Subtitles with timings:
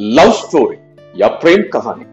[0.00, 0.76] Love story
[1.20, 2.04] या प्रेम कहानी।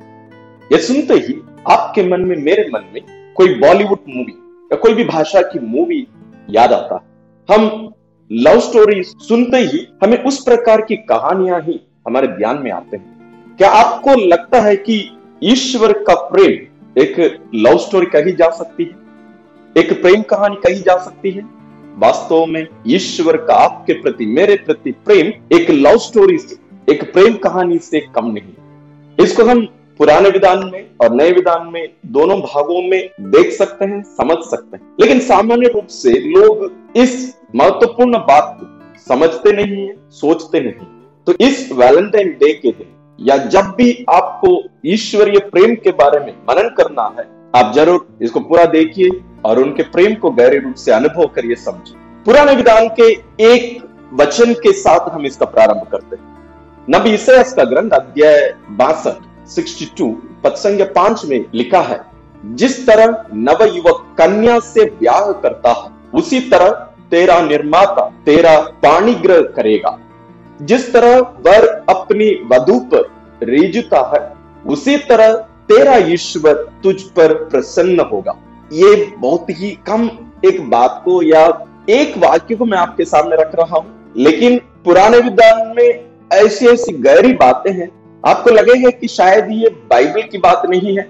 [0.72, 4.32] ये सुनते ही आपके मन में, मेरे मन में कोई बॉलीवुड मूवी
[4.72, 6.08] या कोई भी भाषा की मूवी
[6.50, 7.04] याद आता
[7.50, 7.94] हम
[8.32, 13.56] लव स्टोरी सुनते ही हमें उस प्रकार की कहानियाँ ही हमारे ध्यान में आते हैं।
[13.58, 18.96] क्या आपको लगता है कि ईश्वर का प्रेम एक लव स्टोरी कही जा सकती है?
[19.78, 21.44] एक प्रेम कहानी कही जा सकती है?
[21.98, 27.34] वास्तव में ईश्वर का आपके प्रति, मेरे प्रति प्रेम एक लव स्टोरी से एक प्रेम
[27.38, 28.54] कहानी से कम नहीं।
[29.18, 29.66] इसको हम
[30.00, 34.78] पुराने विधान में और नए विधान में दोनों भागों में देख सकते हैं, समझ सकते
[34.78, 40.86] हैं। लेकिन सामान्य रूप से लोग इस महत्वपूर्ण बात को समझते नहीं है, सोचते नहीं
[41.28, 44.52] तो इस वैलेंटाइन डे के दिन या जब भी आपको
[44.86, 49.10] ईश्वरीय प्रेम के बारे में मनन करना है, आप ज़रूर इसको पूरा देखिए
[49.46, 53.12] और उनके प्रेम को गहरे रूप से अनुभव करिए, समझिए। पुराने विधान के
[53.46, 53.84] एक
[54.14, 56.36] वचन के साथ हम इसका प्रारंभ करते हैं।
[56.88, 58.38] नबी इसयास का ग्रंथ अध्याय
[58.72, 60.06] बासठ सिक्सटी टू
[60.44, 62.00] पत्संग पाँच में लिखा है,
[62.56, 66.70] जिस तरह नव युवक कन्या से ब्याह करता है, उसी तरह
[67.12, 69.98] तेरा निर्माता तेरा पाणिग्रह करेगा।
[70.62, 71.18] जिस तरह
[71.48, 74.24] वर अपनी वधु पर रेजता है,
[74.66, 75.34] उसी तरह
[75.70, 78.40] तेरा ईश्वर तुझ पर प्रसन्न होगा।
[78.72, 80.10] ये बहुत ही कम
[80.46, 81.46] एक बात को या
[81.92, 86.92] एक वाक्य को मैं आपके सामने रख रहा हूँ, लेकिन पुराने विधान में ऐसी ऐसी
[86.94, 87.90] गहरी बातें हैं।
[88.24, 91.08] आपको लगेगा कि शायद ये बाइबल की बात नहीं है?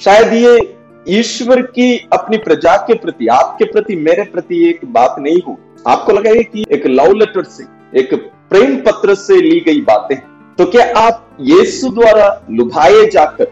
[0.00, 0.74] शायद ये
[1.08, 6.12] ईश्वर की अपनी प्रजा के प्रति, आपके प्रति, मेरे प्रति एक बात नहीं हो। आपको
[6.12, 7.64] लगेगा कि एक लव लेटर से,
[7.98, 8.14] एक
[8.50, 10.16] प्रेम पत्र से ली गई बातें
[10.58, 13.46] तो क्या आप यीशु द्वारा लुभाए जाकर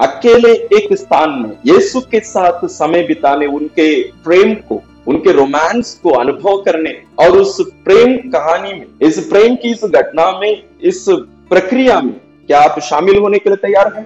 [0.00, 6.10] अकेले एक स्थान में, यीशु के साथ समय बिताने, उनके प्रेम को उनके रोमांस को
[6.10, 11.06] अनुभव करने और उस प्रेम कहानी में, इस प्रेम की इस घटना में, इस
[11.50, 12.14] प्रक्रिया में
[12.46, 14.04] क्या आप शामिल होने के लिए तैयार हैं?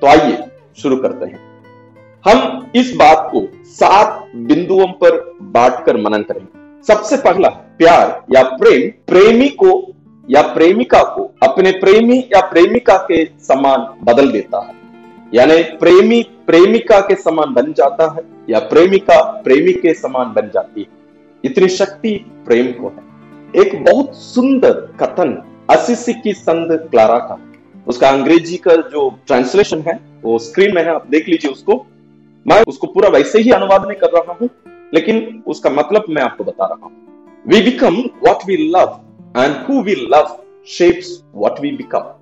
[0.00, 0.38] तो आइए
[0.82, 1.38] शुरू करते हैं।
[2.24, 8.90] हम इस बात को सात बिंदुओं पर बांटकर मनन करेंगे सबसे पहला, प्यार या प्रेम,
[9.06, 9.94] प्रेमी को
[10.30, 14.74] या प्रेमिका को अपने प्रेमी या प्रेमिका के समान बदल देता है।
[15.34, 20.80] यानी प्रेमी प्रेमिका के समान बन जाता है या प्रेमिका प्रेमी के समान बन जाती
[20.80, 20.86] है।
[21.44, 22.14] इतनी शक्ति
[22.46, 27.38] प्रेम को है। एक बहुत सुंदर कथन असिसी की संत क्लारा का।
[27.86, 31.84] उसका अंग्रेज़ी का जो ट्रांसलेशन है, वो स्क्रीन में है, आप देख लीजिए उसको।
[32.46, 34.48] मैं उसको पूरा वैसे ही अनुवाद नहीं कर रहा हूँ,
[34.94, 36.92] लेकिन उसका मतलब मैं आपको बता रहा हूँ।
[37.46, 37.96] We become
[38.26, 39.00] what we love
[39.36, 40.36] and who we love
[40.68, 42.12] shapes what we become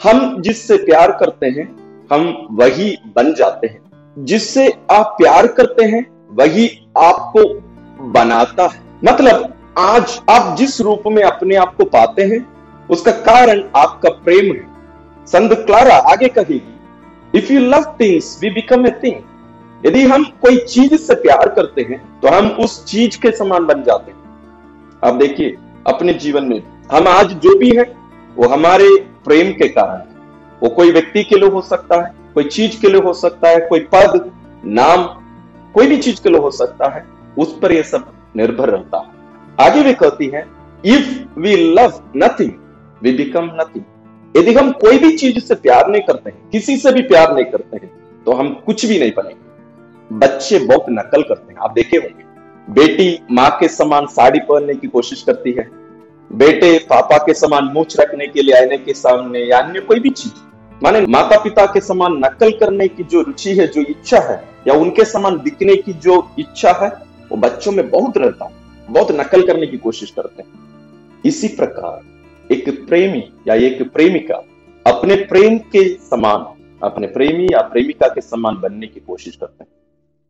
[0.00, 1.66] हम जिससे प्यार करते हैं
[2.12, 3.80] हम वही बन जाते हैं।
[4.18, 6.66] जिससे आप प्यार करते हैं, वही
[6.98, 7.44] आपको
[8.10, 12.40] बनाता है। मतलब आज आप जिस रूप में अपने आप को पाते हैं,
[12.90, 14.66] उसका कारण आपका प्रेम है।
[15.26, 20.56] संत क्लारा आगे कहेगी if you love things we become a thing यदि हम कोई
[20.58, 24.18] चीज़ से प्यार करते हैं तो हम उस चीज़ के समान बन जाते हैं।
[25.02, 25.56] अब देखिए,
[25.86, 26.62] अपने जीवन में
[26.92, 27.94] हम आज जो भी है,
[28.36, 28.88] वो हमारे
[29.24, 30.11] प्रेम के कारण
[30.62, 33.60] वो कोई व्यक्ति के लिए हो सकता है, कोई चीज़ के लिए हो सकता है,
[33.60, 34.30] कोई पद,
[34.64, 35.04] नाम,
[35.74, 37.04] कोई भी चीज़ के लिए हो सकता है,
[37.38, 40.46] उस पर यह सब निर्भर रहता है। आगे भी कहती है
[40.84, 42.52] if we love nothing
[43.02, 43.84] we become nothing
[44.34, 47.44] यदि हम कोई भी चीज़ से प्यार नहीं करते हैं, किसी से भी प्यार नहीं
[47.44, 47.90] करते हैं
[48.26, 52.30] तो हम कुछ भी नहीं बनेंगे। बच्चे बहुत नकल करते हैं, आप देखे होंगे।
[52.68, 55.68] बेटी माँ के समान साड़ी पहनने की कोशिश करती है,
[56.30, 60.10] बेटे पापा के समान मूछ रखने के लिए आने के सामने या अन्य कोई भी
[60.12, 60.32] चीज़।
[60.82, 64.74] माने माता पिता के समान नकल करने की जो रुचि है, जो इच्छा है, या
[64.74, 66.88] उनके समान दिखने की जो इच्छा है,
[67.30, 68.52] वो बच्चों में बहुत रहता है,
[68.90, 70.50] बहुत नकल करने की कोशिश करते हैं।
[71.24, 72.00] इसी प्रकार
[72.54, 74.34] एक प्रेमी या एक प्रेमिका
[74.86, 79.70] अपने प्रेम के समान, अपने प्रेमी या प्रेमिका के समान बनने की कोशिश करते हैं।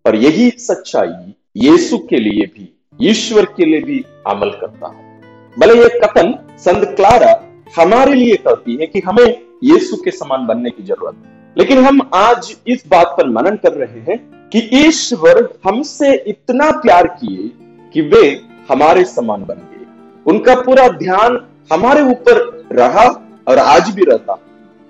[0.04, 5.20] पर यही सच्चाई यीशु के लिए भी, ईश्वर के लिए भी अमल करता है।
[5.58, 7.42] भले ये कथन संत क्लारा
[7.82, 11.14] हमारे लिए कहती है कि हमें यीशु के समान बनने की ज़रूरत।
[11.59, 17.06] लेकिन हम आज इस बात पर मनन कर रहे हैं कि ईश्वर हमसे इतना प्यार
[17.06, 17.48] किए
[17.92, 19.86] कि वे हमारे समान बन गए।
[20.26, 23.04] उनका पूरा ध्यान हमारे ऊपर रहा
[23.48, 24.38] और आज भी रहता।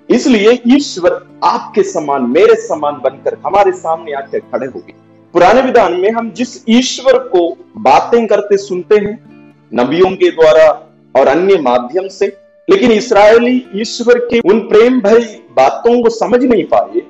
[0.09, 4.93] इसलिए ईश्वर आपके समान, मेरे समान बनकर हमारे सामने आकर खड़े हो गए।
[5.33, 9.23] पुराने विधान में हम जिस ईश्वर को बातें करते सुनते हैं,
[9.73, 10.71] नबियों के द्वारा
[11.19, 16.63] और अन्य माध्यम से लेकिन इसराइली ईश्वर के उन प्रेम भरी बातों को समझ नहीं
[16.65, 17.01] पाए,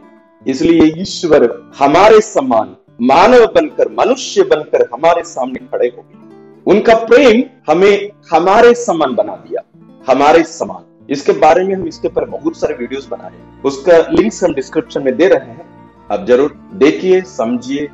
[0.41, 1.43] इसलिए ईश्वर
[1.79, 8.73] हमारे समान मानव बनकर, मनुष्य बनकर हमारे सामने खड़े हो गए। उनका प्रेम हमें हमारे
[8.75, 9.61] समान बना दिया,
[10.07, 13.31] हमारे समान। इसके बारे में हम इसके ऊपर बहुत सारे वीडियोस बनाए
[13.65, 15.65] उसका लिंक्स हम डिस्क्रिप्शन में दे रहे हैं।
[16.09, 17.87] आप ज़रूर देखिए, समझिए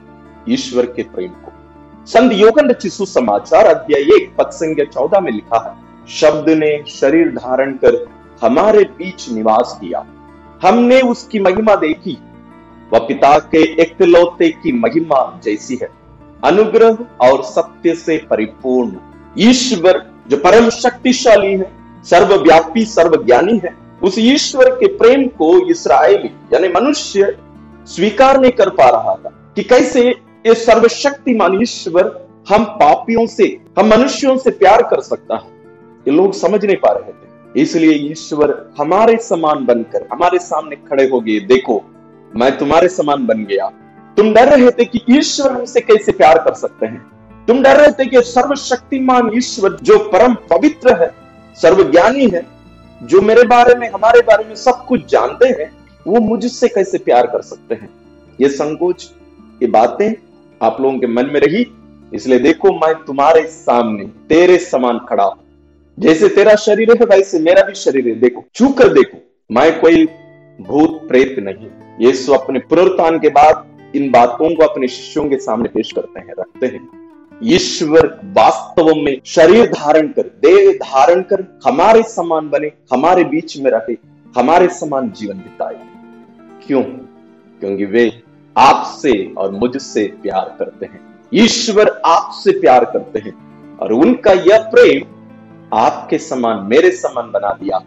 [0.50, 1.52] ईश्वर के प्रेम को।
[2.08, 7.72] संत योगन समाचार अध्याय एक पद संख्या चौदह में लिखा है शब्द ने शरीर धारण
[7.74, 8.10] कर
[8.42, 10.06] हमारे बीच निवास किया।
[10.64, 12.18] हमने उसकी महिमा देखी।
[12.94, 15.90] वह पिता के एकलौते की महिमा जैसी है।
[16.44, 18.92] अनुग्रह और सत्य से परिपूर्ण।
[19.40, 21.72] ईश्वर जो परम शक्तिशाली है,
[22.04, 27.38] सर्वव्यापी, सर्वज्ञानी है, उस ईश्वर के प्रेम को इसराइली, यानी मनुष्य,
[27.86, 30.10] स्वीकार नहीं कर पा रहा था कि कैसे
[30.46, 35.59] ये सर्वशक्तिमान ईश्वर हम पापियों से, हम मनुष्यों से प्यार कर सकता है।
[36.08, 37.30] ये लोग समझ नहीं पा रहे थे।
[37.62, 41.84] इसलिए ईश्वर हमारे समान बनकर, हमारे सामने खड़े हो गए, देखो,
[42.36, 43.68] मैं तुम्हारे समान बन गया।
[44.18, 47.12] तुम डर रहे थे कि ईश्वर हमसे कैसे प्यार कर सकते हैं?
[47.48, 51.16] तुम डर रहे थे कि सर्वशक्तिमान ईश्वर जो परम पवित्र है,
[51.62, 52.46] सर्वज्ञानी है,
[53.04, 55.72] जो मेरे बारे में, हमारे बारे में सब कुछ जानते हैं,
[56.08, 57.90] वो मुझसे कैसे प्यार कर सकते हैं?
[58.42, 59.12] ये संकोच,
[59.62, 60.14] ये बातें
[60.62, 61.72] आप लोगों के मन में रही,
[62.14, 65.49] इसलिए देखो मैं तुम्हारे सामने, तेरे समान खड़ा हूँ।
[66.00, 69.18] जैसे तेरा शरीर है वैसे मेरा भी शरीर है। देखो छू कर देखो।
[69.52, 70.06] मैं कोई
[70.62, 71.68] भूत प्रेत नहीं।
[72.08, 76.34] यीशु अपने पुनरुत्थान के बाद इन बातों को अपने शिष्यों के सामने पेश करते हैं,
[76.40, 77.10] रखते हैं।
[77.44, 83.72] ईश्वर वास्तव में शरीर धारण कर, देह धारण कर, हमारे समान बने, हमारे बीच में
[83.72, 83.96] रहे,
[84.38, 85.80] हमारे समान जीवन बिताए।
[86.68, 86.84] क्यों?
[87.60, 88.22] क्योंकि वे
[88.58, 95.19] आपसे और मुझसे प्यार करते हैं। ईश्वर आपसे प्यार करते हैं। और उनका यह प्रेम
[95.74, 97.78] आपके समान, मेरे समान बना दिया।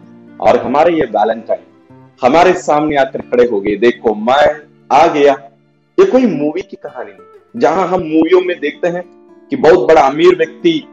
[0.41, 1.59] और हमारे ये वैलेंटाइन
[2.21, 5.33] हमारे सामने आकर खड़े हो गए। देखो, मैं आ गया।
[5.99, 9.03] ये कोई मूवी की कहानी नहीं। जहाँ हम मूवियों में देखते हैं
[9.49, 10.87] कि बहुत बड़ा अमीर व्यक्ति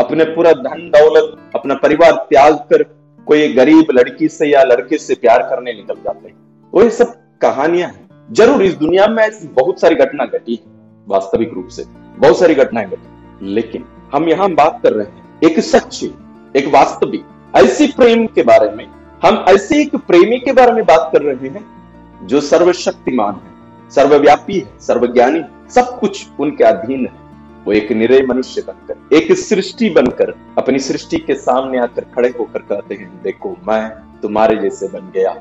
[0.00, 2.82] अपने पूरा धन, दौलत, अपना परिवार त्याग कर
[3.26, 6.36] कोई गरीब लड़की से या लड़के से प्यार करने निकल जाते हैं।
[6.74, 10.72] वो ये सब कहानियाँ हैं। ज़रूर इस दुनिया में ऐसी बहुत सारी घटना घटी है,
[11.08, 11.84] वास्तविक रूप से।
[12.18, 16.14] बहुत सारी घटनाएँ घटी। लेकिन हम यहाँ बात कर रहे हैं एक सच्ची
[16.56, 17.24] एक वास्तविक,
[17.56, 18.86] ऐसी प्रेम के बारे में,
[19.22, 21.64] हम ऐसे एक प्रेमी के बारे में बात कर रहे हैं,
[22.22, 27.24] जो सर्वशक्तिमान है, सर्वव्यापी है, सर्वज्ञानी सब कुछ उनके अधीन है।
[27.64, 32.58] वो एक निरय मनुष्य बनकर, एक सृष्टि बनकर, अपनी सृष्टि के सामने आकर खड़े होकर
[32.62, 33.88] कहते हैं, देखो, मैं
[34.22, 35.32] तुम्हारे जैसे बन गया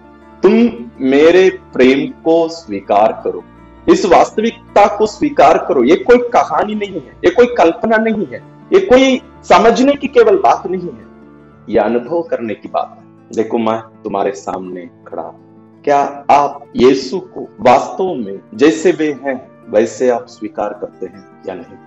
[0.44, 0.54] तुम
[1.02, 3.44] मेरे प्रेम को स्वीकार करो।
[3.88, 8.44] इस वास्तविकता को स्वीकार करो। ये कोई कहानी नहीं है, ये कोई कल्पना नहीं है,
[8.74, 11.05] ये कोई समझने की केवल बात नहीं है।
[11.70, 12.98] ये अनुभव करने की बात?
[13.00, 15.24] है देखो, मैं तुम्हारे सामने खड़ा
[15.84, 21.54] क्या आप यीशु को वास्तव में जैसे वे हैं, वैसे आप स्वीकार करते हैं या
[21.56, 21.78] नहीं?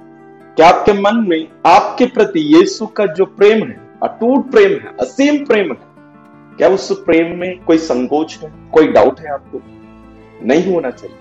[0.56, 5.44] क्या आपके मन में आपके प्रति यीशु का जो प्रेम है, अटूट प्रेम है, असीम
[5.44, 5.88] प्रेम है,
[6.56, 9.62] क्या उस प्रेम में कोई संकोच है, कोई डाउट है आपको?
[10.44, 11.16] नहीं होना चाहिए।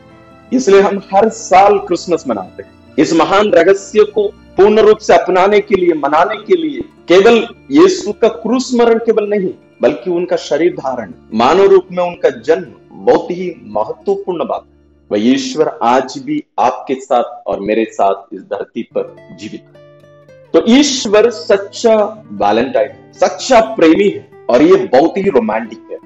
[0.57, 5.59] इसलिए हम हर साल क्रिसमस मनाते हैं। इस महान रहस्य को पूर्ण रूप से अपनाने
[5.59, 7.35] के लिए, मनाने के लिए, केवल
[7.71, 9.51] यीशु का क्रूस स्मरण केवल नहीं,
[9.81, 12.73] बल्कि उनका शरीर धारण, मानव रूप में उनका जन्म,
[13.03, 14.65] बहुत ही महत्वपूर्ण बात।
[15.11, 20.63] वह ईश्वर आज भी आपके साथ और मेरे साथ इस धरती पर जीवित है। तो
[20.69, 21.95] ईश्वर सच्चा
[22.33, 25.99] वैलेंटाइन सच्चा प्रेमी है, और ये बहुत ही रोमांटिक है।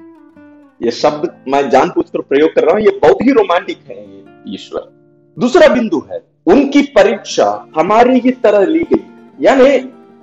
[0.80, 4.90] ये शब्द मैं जानबूझकर प्रयोग कर रहा हूँ, ये बहुत ही रोमांटिक है ये ईश्वर।
[5.36, 7.46] दूसरा बिंदु है उनकी परीक्षा
[7.76, 9.04] हमारी ही तरह ली गई।
[9.40, 9.68] यानी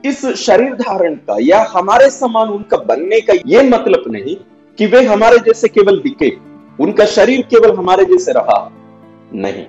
[0.06, 4.36] इस शरीर धारण का या हमारे समान उनका बनने का ये मतलब नहीं
[4.78, 6.32] कि वे हमारे जैसे केवल दिखे।
[6.80, 8.72] उनका शरीर केवल हमारे जैसे रहा।
[9.34, 9.66] नहीं।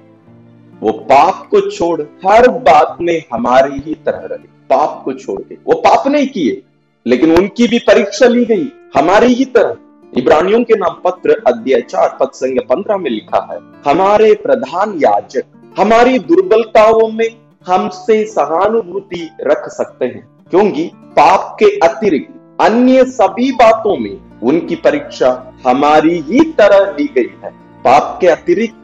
[0.80, 5.54] वो पाप को छोड़ हर बात में हमारी ही तरह रहे। पाप को छोड़ के।
[5.54, 6.62] वो पाप नहीं किए,
[7.06, 9.76] लेकिन उनकी भी परीक्षा ली गई। हमारी ही तरह।
[10.16, 13.58] इब्रानियों के नाम पत्र अध्याय चार पद संख्या पंद्रह में लिखा है,
[13.92, 15.44] हमारे प्रधान याजक
[15.78, 17.28] हमारी दुर्बलताओं में
[17.66, 25.52] हमसे सहानुभूति रख सकते हैं। क्योंकि पाप के अतिरिक्त अन्य सभी बातों में उनकी परीक्षा
[25.66, 27.50] हमारी ही तरह ली गई है।
[27.84, 28.74] पाप के अतिरिक्त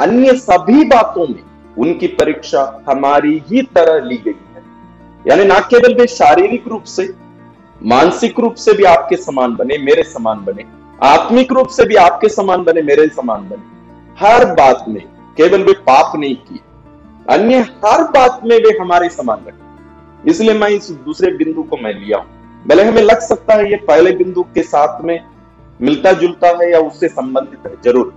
[0.00, 1.42] अन्य सभी बातों में
[1.78, 4.62] उनकी परीक्षा हमारी ही तरह ली गई है।
[5.26, 7.14] यानी ना केवल वे शारीरिक रूप से,
[7.82, 10.64] मानसिक रूप से भी आपके समान बने, मेरे समान बने,
[11.06, 13.80] आत्मिक रूप से भी आपके समान बने, मेरे समान बने।
[14.26, 15.02] हर बात में
[15.40, 16.58] केवल वे पाप नहीं किए,
[17.30, 21.92] अन्य हर बात में वे हमारे समान बने इसलिए मैं इस दूसरे बिंदु को मैं
[21.94, 25.20] लिया हूँ। भले हमें लग सकता है ये पहले बिंदु के साथ में
[25.80, 28.12] मिलता जुलता है या उससे संबंधित है, ज़रूर।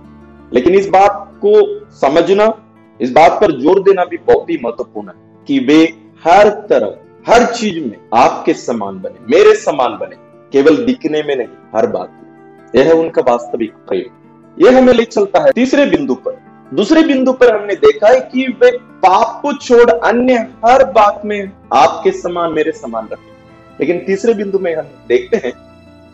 [0.52, 1.52] लेकिन इस बात को
[1.90, 2.52] समझना,
[3.00, 5.82] इस बात पर ज़ोर देना भी बहुत ही महत्वपूर्ण है कि वे
[6.24, 6.94] हर तरह,
[7.26, 10.16] हर चीज़ में आपके समान बने, मेरे समान बने,
[10.52, 15.04] केवल दिखने में नहीं, हर बात में। यह है उनका वास्तविक प्रयोग। यह हमें ले
[15.04, 16.43] चलता है तीसरे बिंदु पर।
[16.74, 18.70] दूसरे बिंदु पर हमने देखा है कि वे
[19.02, 23.32] पाप को छोड़ अन्य हर बात में आपके समान, मेरे समान रखे
[23.80, 25.52] लेकिन तीसरे बिंदु में हम देखते हैं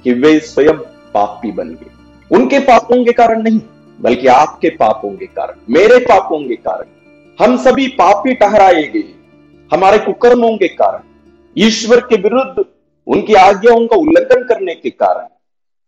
[0.04, 0.78] कि वे स्वयं
[1.14, 3.60] पापी बन गए। उनके पापों के कारण नहीं,
[4.00, 6.86] बल्कि आपके पापों के कारण, मेरे पापों के कारण।
[7.38, 9.14] हम सभी पापी ठहराए गए
[9.70, 11.02] हमारे कुकर्मों के कारण।
[11.56, 12.64] ईश्वर के विरुद्ध
[13.06, 15.26] उनकी आज्ञाओं का उल्लंघन करने के कारण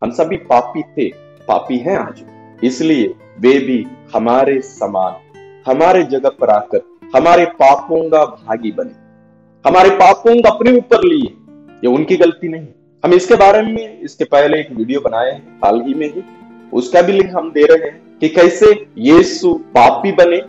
[0.03, 1.09] हम सभी पापी थे,
[1.49, 2.25] पापी हैं आज।
[2.65, 5.15] इसलिए वे भी हमारे समान,
[5.71, 6.81] हमारे जगह पर आकर,
[7.17, 8.91] हमारे पापों का भागी बने।
[9.69, 11.35] हमारे पापों का अपने ऊपर लिए।
[11.85, 12.67] ये उनकी गलती नहीं।
[13.05, 16.23] हम इसके बारे में, इसके पहले एक वीडियो बनाए हैं, हाल ही में ही।
[16.73, 20.43] उसका भी लिंक हम दे रहे हैं कि कैसे यीशु पापी बने।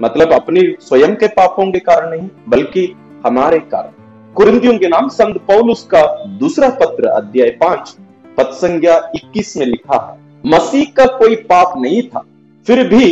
[0.00, 2.94] मतलब अपने स्वयं के पापों के कारण नहीं, बल्कि
[3.26, 3.90] हमारे कारण।
[4.34, 7.96] कुरिंतियों के नाम संत पौलुस का दूसरा पत्र, अध्याय पाँच
[8.36, 12.24] पद संज्ञा इक्कीस में लिखा है, मसीह का कोई पाप नहीं था।
[12.66, 13.06] फिर भी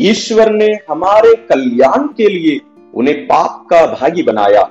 [0.00, 2.60] ईश्वर ने हमारे कल्याण के लिए
[2.94, 4.68] उन्हें पाप का भागी बनाया,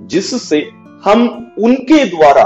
[0.00, 0.58] जिससे
[1.04, 1.22] हम
[1.58, 2.44] उनके द्वारा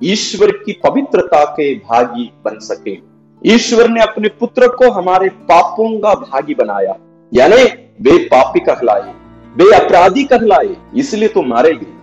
[0.00, 2.96] ईश्वर की पवित्रता के भागी बन सके।
[3.42, 6.96] ईश्वर ने अपने पुत्र को हमारे पापों का भागी बनाया,
[7.32, 7.62] यानी
[8.00, 9.14] वे पापी कहलाए,
[9.54, 11.94] वे अपराधी कहलाए, इसलिए तो मारे गए।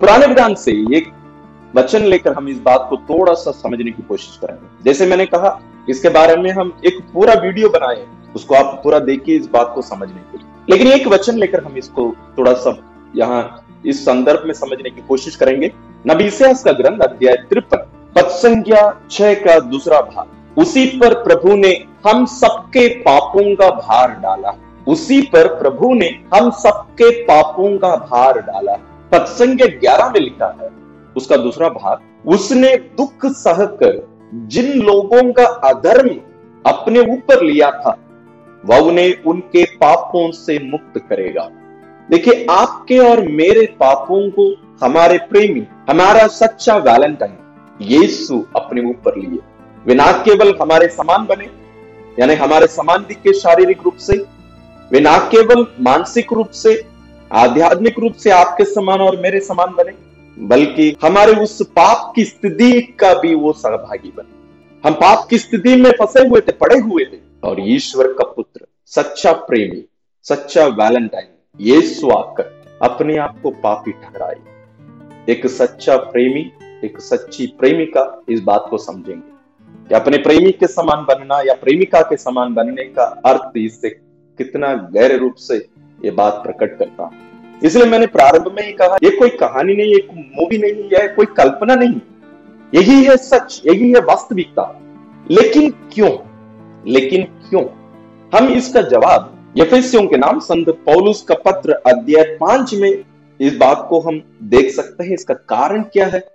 [0.00, 1.12] पुराने विधान से एक
[1.74, 5.58] वचन लेकर हम इस बात को थोड़ा सा समझने की कोशिश करेंगे। जैसे मैंने कहा
[5.88, 9.82] इसके बारे में हम एक पूरा वीडियो बनाए उसको आप पूरा देखिए इस बात को
[9.82, 12.76] समझने के लिए। लेकिन एक वचन लेकर हम इसको थोड़ा सा
[13.16, 13.42] यहाँ
[13.86, 15.72] इस संदर्भ में समझने की कोशिश करेंगे।
[16.06, 21.54] नबी इतिहास का ग्रंथ, अध्याय तिरपन पद संख्या छह का दूसरा भाग। उसी पर प्रभु
[21.56, 21.70] ने
[22.06, 24.52] हम सबके पापों का भार डाला।
[24.88, 28.74] उसी पर प्रभु ने हम सबके पापों का भार डाला।
[29.12, 30.70] पद संख्या ग्यारह में लिखा है,
[31.16, 33.96] उसका दूसरा भाग, उसने दुख सहकर
[34.34, 36.08] जिन लोगों का अधर्म
[36.66, 37.98] अपने ऊपर लिया था,
[38.64, 41.48] वह उन्हें उनके पापों से मुक्त करेगा।
[42.10, 44.54] देखिए, आपके और मेरे पापों को
[44.84, 47.36] हमारे प्रेमी, हमारा सच्चा वैलेंटाइन
[47.82, 49.38] यीशु अपने ऊपर लिए।
[49.86, 51.50] वे ना केवल हमारे समान बने,
[52.20, 54.16] यानी हमारे समान दिखे शारीरिक रूप से,
[54.92, 56.84] वे ना केवल मानसिक रूप से,
[57.32, 60.05] आध्यात्मिक रूप से आपके समान और मेरे समान बने
[60.38, 64.36] बल्कि हमारे उस पाप की स्थिति का भी वो सहभागी बने।
[64.88, 68.66] हम पाप की स्थिति में फंसे हुए थे, पड़े हुए थे। और ईश्वर का पुत्र,
[68.86, 69.84] सच्चा प्रेमी,
[70.22, 71.26] सच्चा वैलेंटाइन
[71.60, 74.36] यीशु आकर अपने आप को पापी ठहराए।
[75.28, 76.52] एक सच्चा प्रेमी,
[76.84, 79.36] एक सच्ची प्रेमिका इस बात को समझेंगे
[79.88, 83.90] कि अपने प्रेमी के समान बनना या प्रेमिका के समान बनने का अर्थ इससे
[84.38, 85.56] कितना गहरे रूप से
[86.04, 87.25] ये बात प्रकट करता है।
[87.64, 91.26] इसलिए मैंने प्रारंभ में ही कहा, ये कोई कहानी नहीं एक मूवी नहीं है कोई
[91.26, 92.00] कल्पना नहीं।
[92.74, 94.80] यही है सच, यही है वास्तविकता।
[95.30, 96.10] लेकिन क्यों?
[96.86, 97.64] लेकिन क्यों?
[98.34, 103.04] हम इसका जवाब यफेसियों के नाम संत पौलुस का पत्र अध्याय पाँच में
[103.40, 106.28] इस बात को हम देख सकते हैं, इसका कारण क्या है?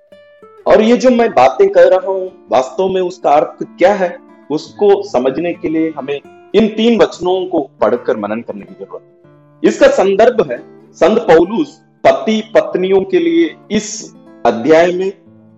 [0.68, 4.18] और ये जो मैं बातें कर रहा हूँ, वास्तव में उसका अर्थ क्या है,
[4.52, 6.22] उसको समझने के लिए हमें
[6.56, 11.82] इन तीन वचनों को पढ़कर मनन करने की ज़रूरत है। इसका संदर्भ है संत पौलुस
[12.04, 15.14] पति पत्नियों के लिए इस अध्याय में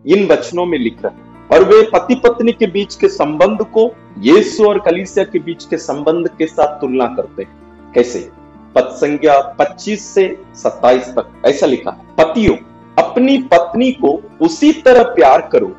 [0.07, 3.95] इन वचनों में लिख रहे हैं। और वे पति पत्नी के बीच के संबंध को,
[4.19, 7.51] यीशु और कलीसिया के बीच के संबंध के साथ तुलना करते हैं।
[7.95, 8.29] कैसे?
[8.75, 12.55] पद संज्ञा 25 से 27 तक ऐसा लिखा है। पतियों,
[13.03, 15.75] अपनी पत्नी को उसी तरह प्यार करो,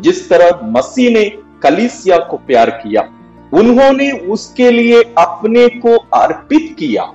[0.00, 3.02] जिस तरह मसीह ने कलीसिया को प्यार किया।
[3.54, 7.12] उन्होंने उसके लिए अपने को अर्पित किया,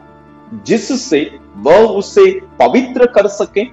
[0.65, 3.63] जिससे वह उसे पवित्र कर सके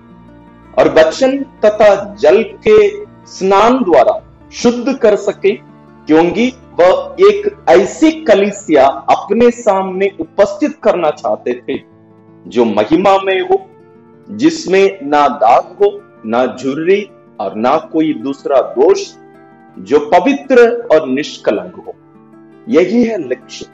[0.78, 4.20] और वचन तथा जल के स्नान द्वारा
[4.52, 5.52] शुद्ध कर सके,
[6.06, 6.48] क्योंकि
[6.80, 11.78] वह एक ऐसी कलिसिया अपने सामने उपस्थित करना चाहते थे,
[12.46, 13.66] जो महिमा में हो,
[14.30, 17.02] जिसमें ना दाग हो, ना झुर्री
[17.40, 19.06] और ना कोई दूसरा दोष,
[19.78, 21.94] जो पवित्र और निष्कलंक हो।
[22.68, 23.66] यही है लक्ष्य,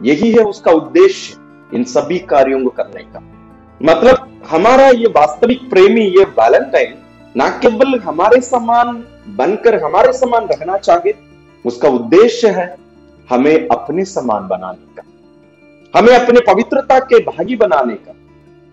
[0.00, 3.28] यही है उसका उद्देश्य इन सभी कार्यों को करने का।
[3.84, 6.94] मतलब हमारा ये वास्तविक प्रेमी, ये वैलेंटाइन
[7.34, 8.96] ना केवल हमारे समान
[9.36, 11.12] बनकर हमारे समान रहना चाहे,
[11.64, 12.74] उसका उद्देश्य है
[13.28, 15.02] हमें अपने समान बनाने का,
[15.94, 18.14] हमें अपने पवित्रता के भागी बनाने का।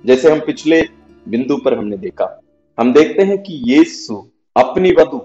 [0.04, 0.82] जैसे हम पिछले
[1.26, 2.42] बिंदु पर हमने देखा,
[2.78, 4.16] हम देखते हैं कि यीशु
[4.56, 5.22] अपनी वधु,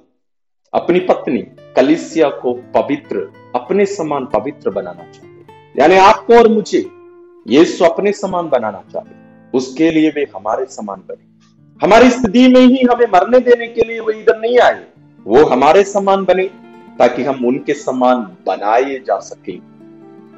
[0.73, 1.43] अपनी पत्नी
[1.77, 6.85] कलिसिया को पवित्र, अपने समान पवित्र बनाना चाहते यानी आपको और मुझे
[7.47, 9.23] यीशु अपने समान बनाना चाहते
[9.55, 11.25] उसके लिए वे हमारे समान बने।
[11.83, 14.85] हमारी स्थिति में ही हमें मरने देने के लिए वो इधर नहीं आए।
[15.27, 16.45] वो हमारे समान बने,
[16.99, 19.59] ताकि हम उनके समान बनाए जा सके।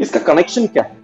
[0.01, 0.97] इसका कनेक्शन क्या है?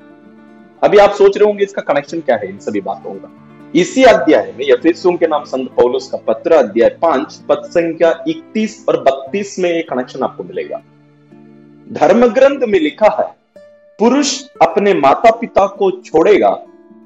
[0.82, 3.30] अभी आप सोच रहे होंगे, इसका कनेक्शन क्या है इन सभी बातों का?
[3.74, 8.84] इसी अध्याय में यफेसियों के नाम संत पौलुस का पत्र अध्याय पाँच, पद संख्या इकतीस
[8.88, 10.82] और बत्तीस में एक कनेक्शन आपको मिलेगा।
[11.92, 13.58] धर्म ग्रंथ में लिखा है,
[13.98, 16.50] पुरुष अपने माता पिता को छोड़ेगा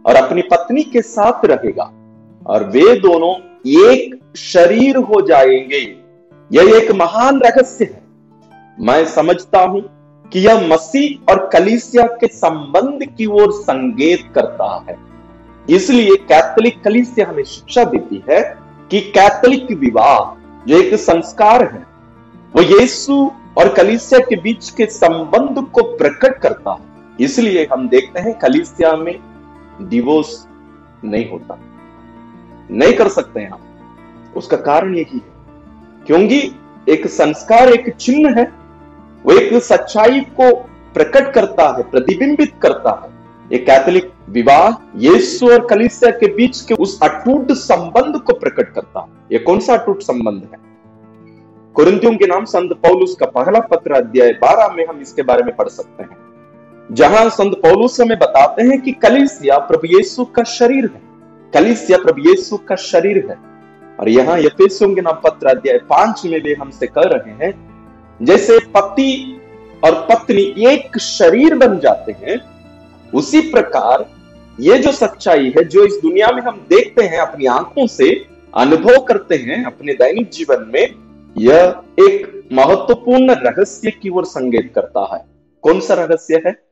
[0.07, 1.93] और अपनी पत्नी के साथ रहेगा।
[2.47, 3.35] और वे दोनों
[3.67, 5.97] एक शरीर हो जाएँगे।
[6.53, 8.03] यह एक महान रहस्य है।
[8.81, 9.97] मैं समझता हूँ
[10.33, 14.99] कि यह मसीह और कलीसिया के संबंध की ओर संकेत करता है।
[15.71, 18.59] इसलिए कैथोलिक कलीसिया हमें शिक्षा देती है
[18.91, 21.87] कि कैथोलिक विवाह जो एक संस्कार है,
[22.57, 28.21] वो यीशु और कलीसिया के बीच के संबंध को प्रकट करता है। इसलिए हम देखते
[28.21, 29.19] हैं कलीसिया में
[29.83, 30.49] डिवोर्स
[31.05, 31.59] नहीं होता।
[32.71, 33.61] नहीं कर सकते हैं हम
[34.37, 35.37] उसका कारण यही है।
[36.07, 36.53] क्योंकि
[36.89, 38.53] एक संस्कार एक चिन्ह है।
[39.25, 40.57] वो एक सच्चाई को
[40.95, 43.17] प्रकट करता है, प्रतिबिंबित करता है।
[43.53, 49.01] एक कैथोलिक विवाह यीशु और कलिसिया के बीच के उस अटूट संबंध को प्रकट करता
[49.01, 50.67] है। यह कौन सा अटूट संबंध है?
[51.75, 55.57] कुरिंतियों के नाम संत पौलुस का पहला पत्र अध्याय बारह में हम इसके बारे में
[55.57, 56.26] पढ़ सकते हैं।
[56.93, 61.01] जहाँ संत पौलुस हमें बताते हैं कि कलिसिया प्रभु यीशु का शरीर है।
[61.55, 63.37] कलिसिया प्रभु यीशु का शरीर है।
[64.01, 67.55] और यहाँ यफेसियों के नाम पत्र अध्याय पाँच में वे हमसे कह रहे हैं,
[68.23, 69.41] जैसे पति
[69.85, 72.41] और पत्नी एक शरीर बन जाते हैं,
[73.15, 74.11] उसी प्रकार
[74.61, 78.27] ये जो सच्चाई है, जो इस दुनिया में हम देखते हैं, अपनी आँखों से
[78.57, 80.95] अनुभव करते हैं, अपने दैनिक जीवन में,
[81.39, 85.25] यह एक महत्वपूर्ण रहस्य की ओर संकेत करता है।
[85.63, 86.66] कौन सा रहस्य है?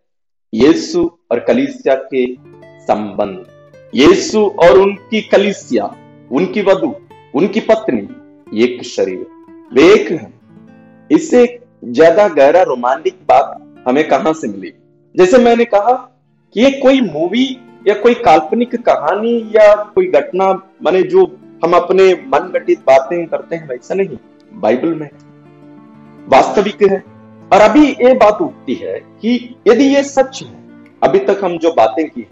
[0.54, 2.34] यीशु और कलिसिया के
[2.82, 3.46] संबंध।
[3.94, 5.84] यीशु और उनकी कलिसिया,
[6.32, 6.94] उनकी वधु,
[7.34, 9.26] उनकी पत्नी एक शरीर।
[9.72, 10.32] वे एक है
[11.10, 14.72] इससे ज़्यादा गहरा रोमांटिक बात हमें कहाँ से मिली?
[15.16, 15.92] जैसे मैंने कहा
[16.54, 17.46] कि ये कोई मूवी
[17.88, 20.52] या कोई काल्पनिक कहानी या कोई घटना,
[20.82, 21.24] माने जो
[21.64, 24.16] हम अपने मन घटित बातें करते हैं, वैसा नहीं।
[24.54, 25.10] बाइबल में
[26.28, 27.13] वास्तविक है।
[27.54, 30.54] और अभी ये बात उठती है कि यदि ये सच है,
[31.02, 32.22] अभी तक हम जो बातें की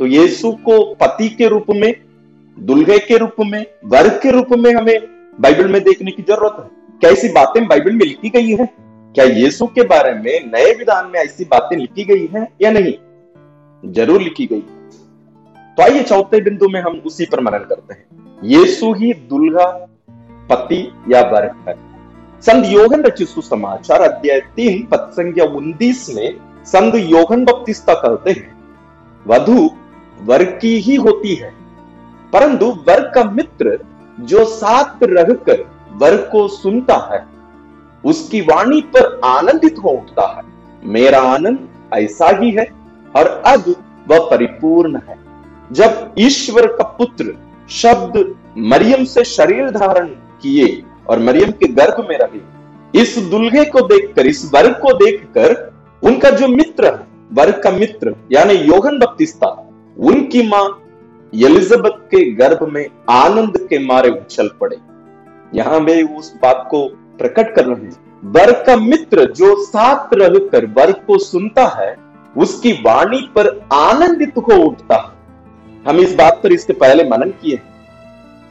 [0.00, 1.94] तो यीशु को पति के रूप में,
[2.56, 4.98] दुल्हे के रूप में वर्ग के रूप में हमें
[5.38, 8.66] बाइबल में देखने की ज़रूरत है। क्या ऐसी बातें बाइबल में लिखी गई है?
[9.14, 12.94] क्या यीशु के बारे में नए विधान में ऐसी बातें लिखी गई हैं या नहीं?
[13.82, 18.06] ज़रूर लिखी गई। तो आइए चौथे बिंदु में हम उसी पर मनन करते हैं।
[18.44, 19.66] यीशु ही दुल्हा,
[20.50, 21.87] पति या वर्ग है।
[22.42, 28.52] संत योगन रचित सुसमाचार अध्याय तीन पद संख्या उन्नीस में संत योगन बप्तिस्ता कहते हैं,
[29.26, 29.70] वधु
[30.22, 31.50] वर्ग की ही होती है,
[32.32, 33.78] परंतु वर्ग का मित्र
[34.20, 37.24] जो साथ रहकर वर्ग को सुनता है,
[38.04, 40.42] उसकी वाणी पर आनंदित हो उठता है।
[40.82, 42.66] मेरा आनंद ऐसा ही है
[43.14, 43.74] और अब
[44.08, 45.16] वह परिपूर्ण है।
[45.70, 47.34] जब ईश्वर का पुत्र
[47.70, 50.06] शब्द मरियम से शरीर धारण
[50.42, 50.66] किए
[51.08, 52.58] और मरियम के गर्भ में रहे।
[53.00, 58.14] इस दुल्हे को देखकर, इस वर्ग को देखकर, उनका जो मित्र है, वर्ग का मित्र,
[58.32, 59.46] यानी योगन बत्तीस्ता
[59.98, 60.84] उनकी माँ
[61.34, 64.76] एलिजाबेथ के गर्भ में आनंद के मारे उछल पड़े।
[65.54, 70.66] यहाँ वे उस बात को प्रकट कर रहे हैं। वर्ग का मित्र जो साथ रहकर
[70.66, 71.96] वर्ग को सुनता है,
[72.36, 75.18] उसकी वाणी पर आनंदित हो उठता है।
[75.88, 77.56] हम इस बात पर इसके पहले मनन किए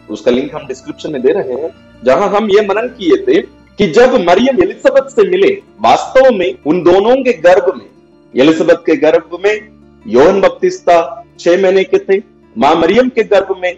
[0.09, 1.69] उसका लिंक हम डिस्क्रिप्शन में दे रहे हैं,
[2.03, 3.41] जहाँ हम ये मनन किए थे
[3.79, 7.85] कि जब मरियम एलिजाबेथ से मिले, वास्तव में उन दोनों के गर्भ में,
[8.33, 9.69] एलिजाबेथ के गर्भ में
[10.07, 12.23] योहन बपतिस्ता छह महीने के थे,
[12.57, 13.77] माँ मरियम के गर्भ में,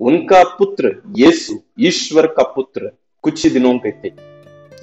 [0.00, 2.90] उनका पुत्र यीशु, ईश्वर का पुत्र,
[3.22, 4.12] कुछ ही दिनों के थे।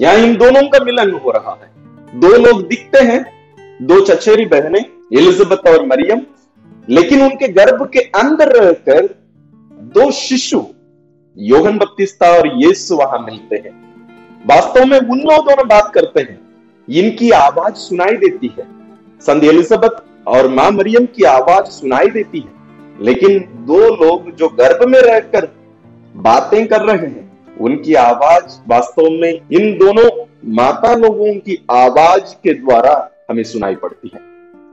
[0.02, 3.26] यहाँ इन दोनों का मिलन हो रहा है। दो लोग दिखते हैं,
[3.82, 6.22] दो चचेरी बहनें, एलिजाबेथ और मरियम,
[6.90, 9.08] लेकिन उनके गर्भ के अंदर रहकर
[9.72, 10.60] दो शिशु
[11.40, 13.72] योगन बत्तीस्ता और यीशु वहाँ मिलते हैं।
[14.46, 16.42] वास्तव में उन लोग दोनों बात करते हैं।
[16.90, 18.68] इनकी आवाज़ सुनाई देती है।
[19.22, 22.52] संत एलिजाबेथ और माँ मरियम की आवाज़ सुनाई देती है।
[23.02, 25.56] लेकिन दो लोग जो गर्भ में रहकर
[26.16, 32.54] बातें कर रहे हैं, उनकी आवाज़ वास्तव में इन दोनों माता लोगों की आवाज़ के
[32.54, 34.20] द्वारा हमें सुनाई पड़ती है।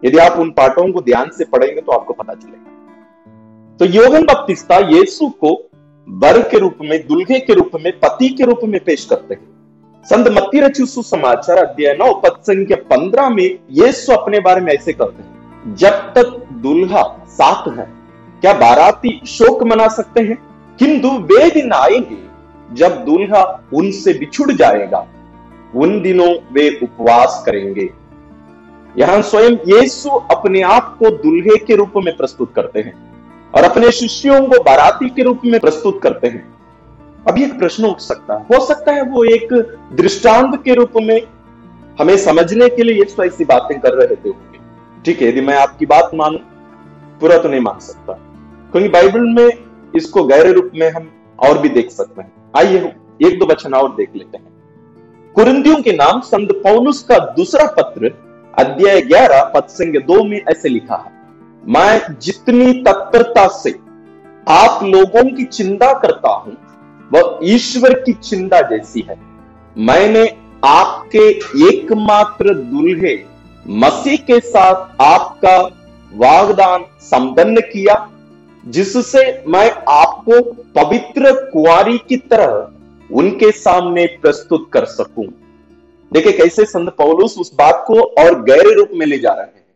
[0.04, 2.70] यदि आप उन पाठों को ध्यान से पढ़ेंगे तो आपको पता चलेगा।
[3.78, 5.70] तो योगन बप्तिस्ता यीशु को
[6.08, 9.54] वर के रूप में, दुल्हे के रूप में, पति के रूप में पेश करते हैं।
[10.04, 14.92] संत मत्ती रचित समाचार अध्याय नौ, पद संख्या पंद्रह में यीशु अपने बारे में ऐसे
[14.92, 15.34] कहते हैं,
[15.76, 17.92] जब तक दुल्हा साथ है,
[18.40, 20.38] क्या बाराती शोक मना सकते हैं?
[20.78, 22.18] किंतु वे दिन आएँगे,
[22.72, 25.06] जब दुल्हा उनसे बिछुड़ जाएगा,
[25.74, 27.90] उन दिनों वे उपवास करेंगे।
[28.98, 33.13] यहाँ स्वयं यीशु अपने आप को दुल्हे के रूप में प्रस्तुत करते हैं।
[33.54, 36.54] और अपने शिष्यों को बाराती के रूप में प्रस्तुत करते हैं।
[37.28, 41.22] अब एक प्रश्न उठ सकता है। हो सकता है वो एक दृष्टांत के रूप में
[42.00, 44.34] हमें समझने के लिए यीशु ऐसी बातें कर रहे थे।
[45.04, 46.38] ठीक है, यदि मैं आपकी बात मानू,
[47.20, 48.12] पूरा तो नहीं मान सकता।
[48.72, 49.50] क्योंकि बाइबल में
[49.96, 53.94] इसको गहरे रूप में हम और भी देख सकते हैं। आइए एक दो वचन और
[53.94, 54.54] देख लेते हैं।
[55.34, 58.10] कुरिंदियों के नाम संत पौलुस का दूसरा पत्र
[58.58, 61.23] अध्याय ग्यारह पद संग दो में ऐसे लिखा है।
[61.66, 63.70] मैं जितनी तत्परता से
[64.46, 66.56] आप लोगों की चिंता करता हूँ,
[67.10, 69.16] वह ईश्वर की चिंता जैसी है।
[69.76, 70.26] मैंने
[70.62, 71.28] आपके
[71.68, 73.14] एकमात्र दुल्हे
[73.66, 75.56] मसीह के साथ आपका
[76.12, 77.96] वागदान संपन्न किया,
[78.64, 80.42] जिससे मैं आपको
[80.74, 85.26] पवित्र कुआरी की तरह उनके सामने प्रस्तुत कर सकूँ।
[86.12, 89.66] देखिए कैसे संत पौलुस उस बात को और गहरे रूप में ले जा रहे हैं।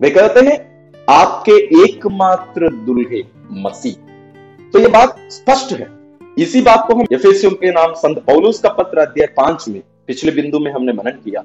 [0.00, 0.73] वे कहते हैं
[1.10, 1.52] आपके
[1.84, 3.92] एकमात्र दुल्हे मसीह।
[4.70, 5.88] तो यह बात स्पष्ट है।
[6.38, 10.32] इसी बात को हम यफेसियों के नाम संत पौलुस का पत्र अध्याय पाँच में, पिछले
[10.32, 11.40] बिंदु में हमने मनन किया।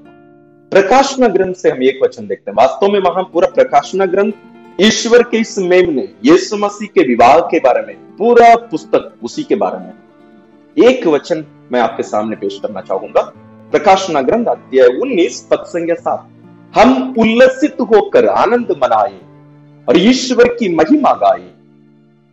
[0.71, 4.31] प्रकाशना ग्रंथ से हम एक वचन देखते हैं। वास्तव में वहाँ पूरा प्रकाशना ग्रंथ,
[4.81, 9.43] ईश्वर के इस मेम ने, यीशु मसीह के विवाह के बारे में, पूरा पुस्तक उसी
[9.43, 13.21] के बारे में। एक वचन मैं आपके सामने पेश करना चाहूँगा।
[13.71, 16.29] प्रकाशना ग्रंथ अध्याय उन्नीस पद संख्या सात।
[16.77, 19.19] हम उल्लसित होकर आनंद मनाए
[19.89, 21.47] और ईश्वर की महिमा गाए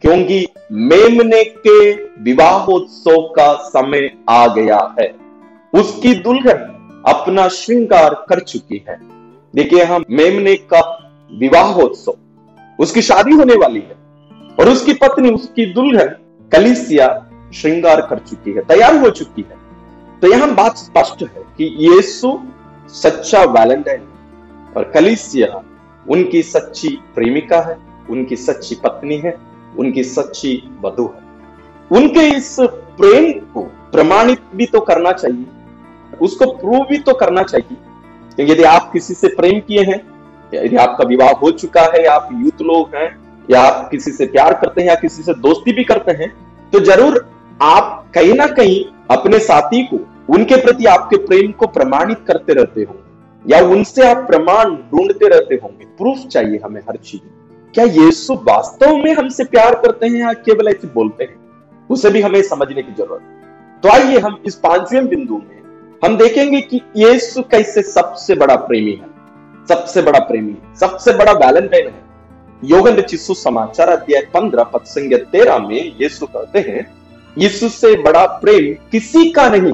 [0.04, 1.92] क्योंकि मेमने के
[2.22, 5.14] विवाहोत्सव का समय आ गया है।
[5.72, 8.98] उसकी दुल्हन अपना श्रृंगार कर चुकी है।
[9.54, 10.80] देखिए हम मेमने का
[11.30, 12.14] विवाहोत्सव,
[12.78, 13.96] उसकी शादी होने वाली है
[14.60, 16.14] और उसकी पत्नी, उसकी दुल्हन
[16.52, 17.08] कलिसिया
[17.54, 19.64] श्रृंगार कर चुकी है, तैयार हो चुकी है।
[20.20, 22.38] तो यहाँ बात स्पष्ट है कि यीशु
[22.94, 24.06] सच्चा वैलेंटाइन
[24.76, 25.62] और कलिसिया
[26.08, 27.76] उनकी सच्ची प्रेमिका है,
[28.10, 29.36] उनकी सच्ची पत्नी है,
[29.78, 31.24] उनकी सच्ची वधु है।
[31.90, 35.44] उनके इस प्रेम को प्रमाणित भी तो करना चाहिए,
[36.20, 40.00] उसको प्रूव भी तो करना चाहिए। यदि आप किसी से प्रेम किए हैं,
[40.52, 43.08] यदि आपका विवाह हो चुका है, या आप यूथ लोग हैं,
[43.48, 46.32] या आप किसी से प्यार करते हैं, या किसी से दोस्ती भी करते हैं
[46.72, 47.18] तो ज़रूर
[47.62, 49.98] आप कहीं ना कहीं अपने साथी को,
[50.34, 52.96] उनके प्रति आपके प्रेम को प्रमाणित करते रहते हो।
[53.48, 57.20] या उनसे आप प्रमाण ढूंढते रहते होंगे। प्रूफ चाहिए हमें हर चीज़
[57.74, 61.36] क्या यीशु वास्तव में हमसे प्यार करते हैं या केवल ऐसे बोलते हैं?
[61.90, 65.60] उसे भी हमें समझने की ज़रूरत है। तो आइए हम इस पाँचवें बिंदु में,
[66.04, 69.16] हम देखेंगे कि यीशु कैसे सबसे बड़ा प्रेमी है।
[69.68, 72.06] सबसे बड़ा प्रेमी है। सबसे बड़ा वैलेंटाइन है।
[72.64, 76.94] योगन चिस्सु समाचार अध्याय पंद्रह पद संज्ञा तेरह में यीशु कहते हैं,
[77.38, 79.72] यीशु से बड़ा प्रेम किसी का नहीं,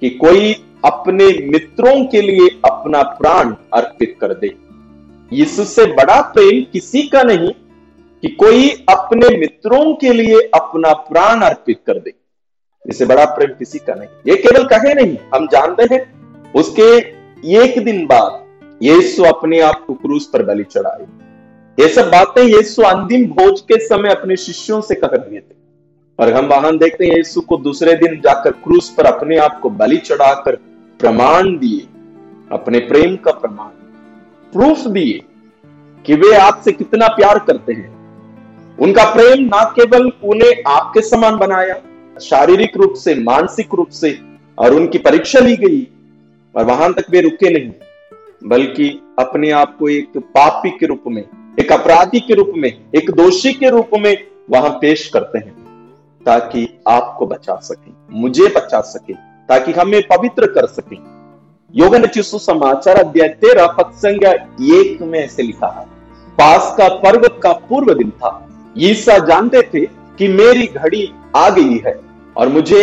[0.00, 4.54] कि कोई अपने मित्रों के लिए अपना प्राण अर्पित कर दे।
[5.32, 7.50] यीशु से बड़ा प्रेम किसी का नहीं
[8.22, 12.12] कि कोई अपने मित्रों के लिए अपना प्राण अर्पित कर दे।
[12.84, 16.96] इससे बड़ा प्रेम किसी का नहीं। ये केवल कहे नहीं, हम जानते हैं। उसके
[17.58, 21.06] एक दिन बाद यीशु अपने आप को क्रूस पर बलि चढ़ाए।
[21.78, 25.54] ये सब बातें यीशु अंतिम भोज के समय अपने शिष्यों से कह दिए थे।
[26.18, 29.70] और हम वाहन देखते हैं, यीशु को दूसरे दिन जाकर क्रूस पर अपने आप को
[29.70, 30.58] बलि चढ़ाकर
[31.00, 31.80] प्रमाण दिए,
[32.52, 33.68] अपने प्रेम का प्रमाण,
[34.52, 35.22] प्रूफ दिए
[36.04, 37.88] कि वे आपसे कितना प्यार करते हैं।
[38.78, 41.74] उनका प्रेम ना केवल उन्हें आपके समान बनाया,
[42.20, 44.18] शारीरिक रूप से, मानसिक रूप से,
[44.58, 45.86] और उनकी परीक्षा ली गई,
[46.56, 47.72] और वहाँ तक वे रुके नहीं,
[48.44, 51.22] बल्कि अपने आप को एक पापी के रूप में,
[51.60, 54.16] एक अपराधी के रूप में, एक दोषी के रूप में
[54.50, 55.54] वहाँ पेश करते हैं,
[56.26, 60.96] ताकि आपको बचा सके, मुझे बचा सके। ताकि हमें पवित्र कर सके।
[61.74, 64.30] योगन चिशु समाचार अध्याय तेरह पद संज्ञा
[64.74, 65.84] एक में ऐसे लिखा है,
[66.38, 68.30] पास का पर्व का पूर्व दिन था।
[68.78, 69.84] ईसा जानते थे
[70.18, 71.98] कि मेरी घड़ी आ गई है
[72.36, 72.82] और मुझे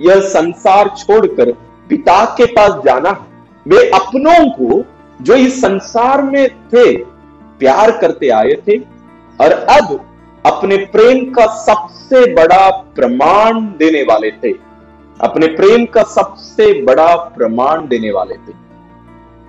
[0.00, 1.52] यह संसार छोड़कर
[1.90, 3.26] पिता के पास जाना है।
[3.66, 4.82] वे अपनों को,
[5.20, 6.96] जो इस संसार में थे,
[7.60, 8.78] प्यार करते आए थे
[9.38, 9.98] और अब
[10.44, 14.52] अपने प्रेम का सबसे बड़ा प्रमाण देने वाले थे।
[15.20, 18.52] अपने प्रेम का सबसे बड़ा प्रमाण देने वाले थे।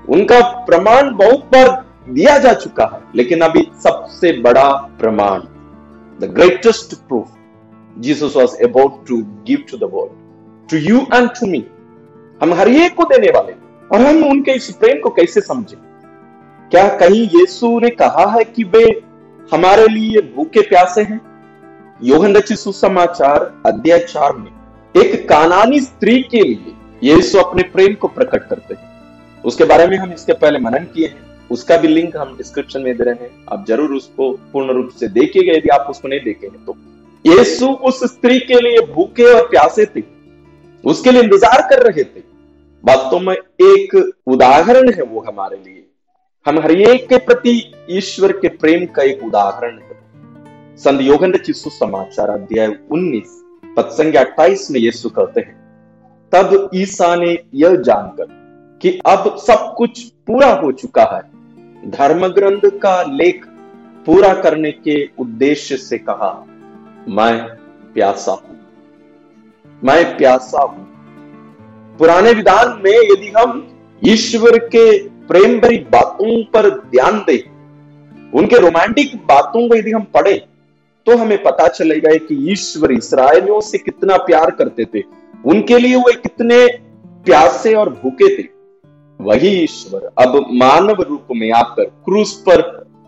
[0.10, 1.67] उनका प्रमाण बहुत बार
[2.10, 5.41] दिया जा चुका है, लेकिन अभी सबसे बड़ा प्रमाण
[6.19, 7.36] the greatest proof
[7.97, 11.65] Jesus was about to give to world to you and to me
[12.41, 13.53] हम हर एक को देने वाले
[13.91, 15.77] और हम उनके इस प्रेम को कैसे समझे?
[16.71, 18.86] क्या कहीं यीशु ने कहा है कि वे
[19.53, 21.21] हमारे लिए भूखे प्यासे हैं?
[22.03, 24.59] योहन रचित सुसमाचार, अध्याय चार में।
[24.95, 26.73] एक कानानी स्त्री के लिए
[27.04, 31.08] यीशु अपने प्रेम को प्रकट करते हैं। उसके बारे में हम इसके पहले मनन किए
[31.08, 34.89] हैं। उसका भी लिंक हम डिस्क्रिप्शन में दे रहे हैं। आप ज़रूर उसको पूर्ण रूप
[34.89, 36.75] से देखिएगा। यदि आप उसको नहीं देखे हैं तो।
[37.25, 40.04] यीशु उस स्त्री के लिए भूखे और प्यासे थे।
[40.84, 42.23] उसके लिए इंतज़ार कर रहे थे।
[42.84, 43.95] वास्तव में एक
[44.28, 45.86] उदाहरण है वो हमारे लिए।
[46.45, 47.52] हम हर एक के प्रति
[47.89, 53.36] ईश्वर के प्रेम का एक उदाहरण है। संत योगन चिस्सु समाचार अध्याय 19
[53.81, 55.57] संख्या अट्ठाईस में यीशु कहते हैं,
[56.33, 58.25] तब ईसा ने यह जानकर
[58.81, 63.45] कि अब सब कुछ पूरा हो चुका है। धर्म ग्रंथ का लेख
[64.05, 66.31] पूरा करने के उद्देश्य से कहा,
[67.07, 67.39] मैं
[67.93, 68.57] प्यासा हूँ।
[69.83, 70.87] मैं प्यासा हूँ।
[71.99, 73.67] पुराने विधान में यदि हम
[74.01, 77.39] ईश्वर के प्रेम भरी बातों पर ध्यान दें,
[78.31, 80.33] उनके रोमांटिक बातों को यदि हम पढ़े
[81.07, 85.03] तो हमें पता चलेगा कि ईश्वर इसराइलियों से कितना प्यार करते थे,
[85.43, 86.65] उनके लिए वो कितने
[87.25, 88.47] प्यासे और भूखे थे।
[89.19, 92.62] वही ईश्वर, अब मानव रूप में आकर क्रूस पर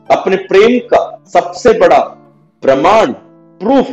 [0.09, 1.99] अपने प्रेम का सबसे बड़ा
[2.63, 3.11] प्रमाण,
[3.61, 3.87] प्रूफ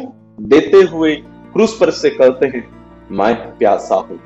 [0.48, 1.14] देते हुए
[1.52, 2.64] क्रूस पर से कहते हैं,
[3.10, 4.18] मैं प्यासा हूँ।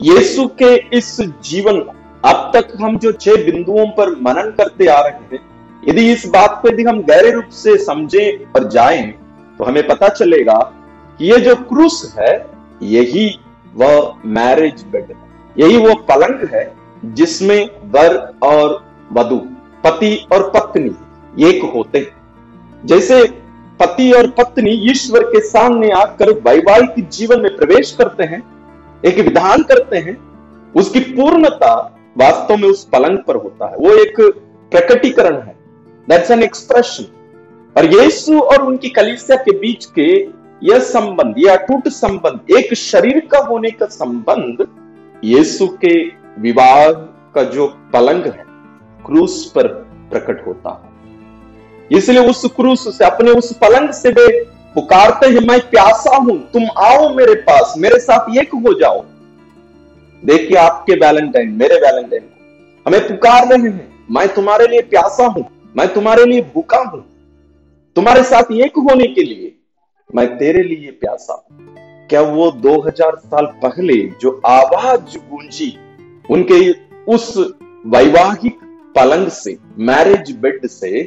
[0.00, 1.80] यीशु के इस जीवन
[2.24, 5.46] अब तक हम जो छह बिंदुओं पर मनन करते आ रहे हैं
[5.88, 9.06] यदि इस बात को यदि हम गहरे रूप से समझें और जाएँ
[9.58, 10.58] तो हमें पता चलेगा
[11.18, 12.46] कि ये जो क्रूस है,
[12.82, 13.40] यही
[13.74, 15.16] वह मैरिज बेड है।
[15.58, 16.74] यही वो पलंग है
[17.04, 19.36] जिसमें वर और वधु,
[19.84, 23.24] पति और पत्नी एक होते हैं। जैसे
[23.80, 28.42] पति और पत्नी ईश्वर के सामने आकर वैवाहिक जीवन में प्रवेश करते हैं,
[29.04, 30.16] एक विधान करते हैं,
[30.76, 31.74] उसकी पूर्णता
[32.18, 34.20] वास्तव में उस पलंग पर होता है। वो एक
[34.72, 35.57] प्रकटीकरण है।
[36.08, 37.04] दैट्स एन एक्सप्रेशन
[37.76, 43.28] और यीशु और उनकी कलिसिया के बीच के यह संबंध यह अटूट संबंध, एक शरीर
[43.32, 44.66] का होने का संबंध,
[45.24, 45.94] यीशु के
[46.40, 46.90] विवाह
[47.34, 48.44] का जो पलंग है,
[49.06, 49.66] क्रूस पर
[50.10, 54.44] प्रकट होता है। इसलिए उस क्रूस से, अपने उस पलंग से वे
[54.74, 59.04] पुकारते हैं, मैं प्यासा हूँ, तुम आओ मेरे पास, मेरे साथ एक हो जाओ।
[60.24, 65.57] देखिए आपके वैलेंटाइन, मेरे वैलेंटाइन को। हमें पुकार रहे हैं, मैं तुम्हारे लिए प्यासा हूँ
[65.78, 67.00] मैं तुम्हारे लिए भूखा हूँ।
[67.96, 69.54] तुम्हारे साथ एक होने के लिए
[70.14, 71.48] मैं तेरे लिए प्यासा
[72.10, 75.78] क्या वो 2000 साल पहले जो आवाज़ गूंजी,
[76.30, 76.70] उनके
[77.08, 77.36] उस
[77.86, 78.58] वैवाहिक
[78.96, 81.02] पलंग से मैरिज बेड से,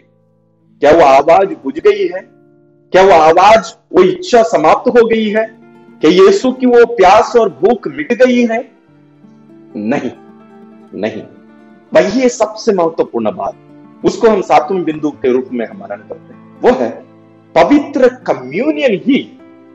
[0.81, 2.21] क्या वो आवाज़ बुझ गई है?
[2.93, 5.45] क्या वो आवाज़ वो इच्छा समाप्त हो गई है
[6.01, 8.71] क्या यीशु की वो प्यास और भूख मिट गई है?
[9.75, 10.12] नहीं
[10.95, 11.23] नहीं।
[11.93, 13.55] वही सबसे महत्वपूर्ण बात
[14.03, 16.89] उसको हम सातवें बिंदु के रूप में हम मनन करते हैं। वो है,
[17.55, 19.19] पवित्र कम्युनियन ही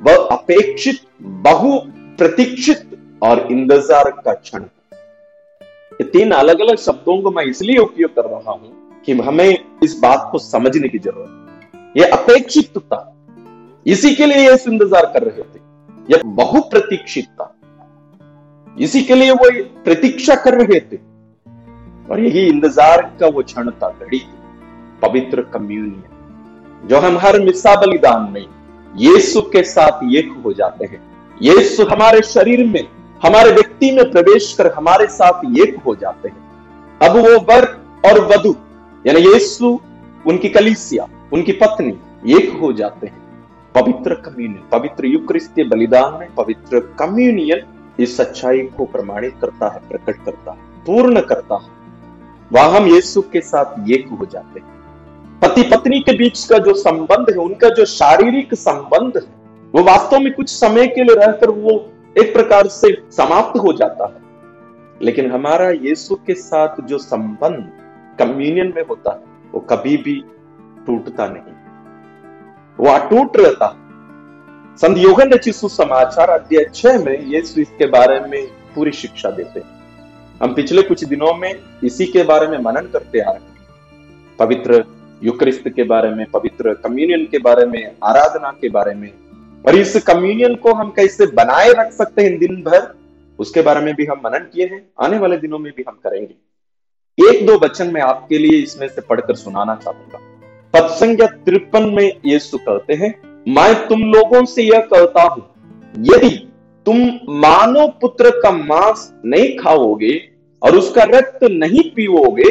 [0.00, 1.78] वह अपेक्षित, बहु
[2.18, 4.64] प्रतीक्षित और इंतज़ार का क्षण
[5.92, 9.98] ये तीन अलग अलग शब्दों को मैं इसलिए उपयोग कर रहा हूँ कि हमें इस
[9.98, 13.00] बात को समझने की ज़रूरत ये अपेक्षित था
[13.86, 15.64] इसी के लिए ये इंतज़ार कर रहे थे।
[16.08, 17.52] यह बहु प्रतीक्षित था
[18.76, 19.50] इसी के लिए वो
[19.84, 20.96] प्रतीक्षा कर रहे थे।
[22.10, 24.22] और यही इंतज़ार का वो क्षण था घड़ी,
[25.02, 28.46] पवित्र कम्युनियन, जो हम हर मिसा बलिदान में
[28.94, 31.00] यीशु के साथ एक हो जाते हैं।
[31.42, 32.88] यीशु हमारे शरीर में,
[33.22, 36.44] हमारे व्यक्ति में प्रवेश कर हमारे साथ एक हो जाते हैं।
[37.00, 37.66] अब वो वर
[38.06, 38.54] और वधु,
[39.06, 39.78] यानी यीशु,
[40.26, 41.96] उनकी कलीसिया, उनकी पत्नी,
[42.38, 43.24] एक हो जाते हैं।
[43.74, 47.62] पवित्र कम्युनियन, पवित्र युक्रिस्त बलिदान में पवित्र कम्युनियन
[48.00, 51.75] इस सच्चाई को प्रमाणित करता है, प्रकट करता है, पूर्ण करता है।
[52.52, 54.76] वहाँ हम यीशु के साथ एक हो जाते हैं।
[55.40, 59.36] पति पत्नी के बीच का जो संबंध है, उनका जो शारीरिक संबंध है,
[59.74, 64.04] वो वास्तव में कुछ समय के लिए रहकर वो एक प्रकार से समाप्त हो जाता
[64.04, 64.26] है।
[65.02, 67.72] लेकिन हमारा यीशु के साथ जो संबंध
[68.18, 69.18] कम्युनियन में होता है,
[69.52, 70.24] वो कभी भी
[70.86, 71.56] टूटता नहीं।
[72.80, 73.82] वो अटूट रहता
[74.76, 79.75] संत योगन रचित सुसमाचार अध्याय छह में यीशु इसके बारे में पूरी शिक्षा देते हैं।
[80.42, 81.52] हम पिछले कुछ दिनों में
[81.84, 84.84] इसी के बारे में मनन करते आ रहे हैं। पवित्र
[85.22, 89.10] युक्रिस्त के बारे में, पवित्र कम्युनियन के बारे में, आराधना के बारे में,
[89.64, 92.94] और इस कम्युनियन को हम कैसे बनाए रख सकते हैं दिन भर,
[93.38, 97.28] उसके बारे में भी हम मनन किए हैं। आने वाले दिनों में भी हम करेंगे।
[97.30, 100.18] एक दो वचन में आपके लिए इसमें से पढ़कर सुनाना चाहूँगा।
[100.74, 103.14] पद संख्या तिरपन में ये कहते हैं,
[103.48, 105.42] मैं तुम लोगों से यह कहता हूँ,
[105.94, 106.30] यदि
[106.86, 106.98] तुम
[107.36, 110.12] मानव पुत्र का मांस नहीं खाओगे
[110.62, 112.50] और उसका रक्त नहीं पीओगे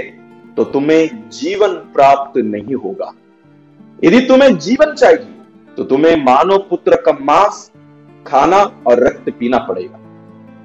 [0.57, 3.11] तो तुम्हें जीवन प्राप्त नहीं होगा।
[4.03, 7.71] यदि तुम्हें जीवन चाहिए तो तुम्हें मानव पुत्र का मांस
[8.25, 9.99] खाना और रक्त पीना पड़ेगा।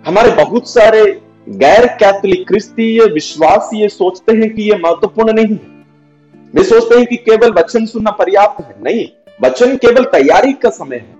[0.06, 1.04] हमारे बहुत सारे
[1.48, 5.84] गैर कैथलिक क्रिस्तीय विश्वास ये सोचते हैं कि ये महत्वपूर्ण नहीं है।
[6.54, 9.08] वे सोचते हैं कि केवल वचन सुनना पर्याप्त है। नहीं,
[9.44, 11.14] वचन केवल तैयारी का समय है।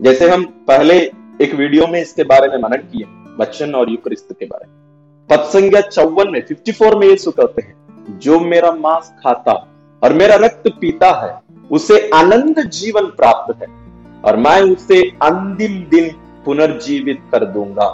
[0.00, 0.98] जैसे हम पहले
[1.42, 3.04] एक वीडियो में इसके बारे में मनन किए,
[3.38, 8.18] बच्चन और युक्रिस्त के बारे में। पद संज्ञा चौवन में 54 में यीशु कहते हैं,
[8.18, 9.52] जो मेरा मांस खाता
[10.02, 13.68] और मेरा रक्त पीता है, उसे आनंद जीवन प्राप्त है
[14.24, 16.10] और मैं उसे अंतिम दिन
[16.44, 17.88] पुनर्जीवित कर दूँगा।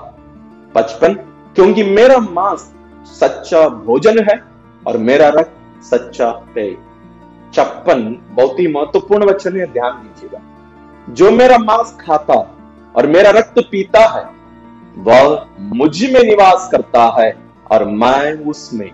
[0.75, 1.15] पचपन,
[1.55, 2.73] क्योंकि मेरा मांस
[3.07, 4.43] सच्चा भोजन है
[4.87, 6.77] और मेरा रक्त सच्चा पेय
[7.55, 10.41] छप्पन, बहुत ही महत्वपूर्ण वचन है, ध्यान दीजिएगा।
[11.15, 12.57] जो मेरा मांस खाता
[12.97, 14.41] और मेरा रक्त पीता है,
[14.99, 17.39] वह मुझमें निवास करता है
[17.71, 18.91] और मैं उसमें।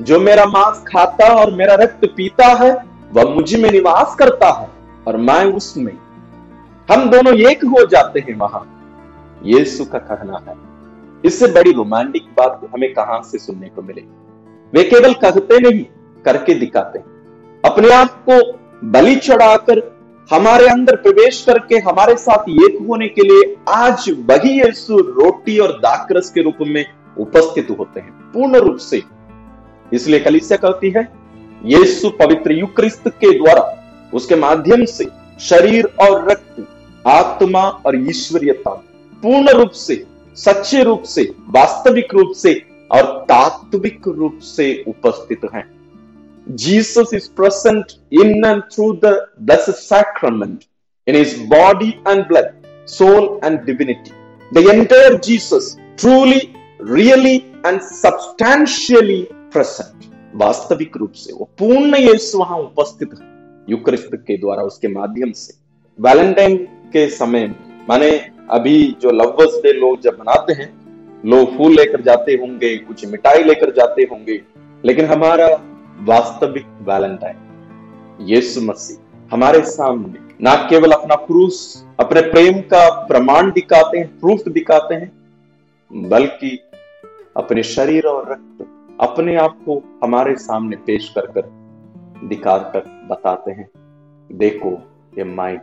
[0.00, 4.68] जो मेरा मांस खाता और मेरा रक्त पीता है, वह मुझमें निवास करता है
[5.06, 5.92] और मैं उसमें।
[6.92, 8.70] हम दोनों एक हो जाते हैं वहाँ।
[9.44, 10.56] यीशु का कहना है।
[11.24, 14.00] इससे बड़ी रोमांटिक बात हमें कहाँ से सुनने को मिले?
[14.74, 15.84] वे केवल कहते नहीं,
[16.24, 16.98] करके दिखाते
[17.68, 19.93] अपने आप को बलि चढ़ाकर
[20.32, 25.72] हमारे अंदर प्रवेश करके हमारे साथ एक होने के लिए आज वही यीशु रोटी और
[25.72, 26.84] दाकरस के रूप में
[27.18, 29.02] उपस्थित होते हैं, पूर्ण रूप से।
[29.92, 31.08] इसलिए कलिसिया कहती है,
[31.64, 33.84] यीशु पवित्र युक्रिस्त के द्वारा,
[34.14, 35.06] उसके माध्यम से
[35.40, 36.66] शरीर और रक्त,
[37.06, 38.70] आत्मा और ईश्वरीयता
[39.22, 40.04] पूर्ण रूप से,
[40.36, 42.54] सच्चे रूप से, वास्तविक रूप से
[42.90, 45.64] और तात्विक रूप से उपस्थित हैं।
[46.52, 50.66] Jesus is present in and through the Blessed Sacrament
[51.06, 52.54] in his body and blood,
[52.84, 54.12] soul and divinity.
[54.52, 60.10] The entire Jesus truly, really and substantially present.
[60.34, 63.26] वास्तविक रूप से वो पूर्ण यीशु वहाँ उपस्थित है
[63.70, 65.54] युक्रिस्त के द्वारा उसके माध्यम से
[65.98, 66.56] वैलेंटाइन
[66.92, 67.46] के समय
[67.88, 68.10] माने
[68.52, 70.72] अभी जो लवर्स डे लोग जब मनाते हैं
[71.26, 74.40] लोग फूल लेकर जाते होंगे कुछ मिठाई लेकर जाते होंगे
[74.84, 75.48] लेकिन हमारा
[76.02, 77.36] वास्तविक वैलेंटाइन
[78.20, 78.96] यीशु मसीह,
[79.32, 85.12] हमारे सामने। ना केवल अपना क्रूस, अपने प्रेम का प्रमाण दिखाते हैं, प्रूफ दिखाते हैं,
[86.08, 86.58] बल्कि
[87.36, 88.66] अपने शरीर और रक्त
[89.00, 91.50] अपने आप को हमारे सामने पेश कर कर
[92.26, 93.68] दिखाकर बताते हैं।
[94.32, 94.70] देखो,
[95.18, 95.60] ये मैं